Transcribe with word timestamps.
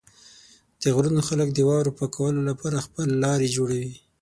د 0.81 0.83
غرونو 0.95 1.21
خلک 1.29 1.47
د 1.53 1.59
واورو 1.67 1.95
پاکولو 1.99 2.41
لپاره 2.49 2.85
خپل 2.85 3.07
لارې 3.23 3.47
جوړوي. 3.55 3.93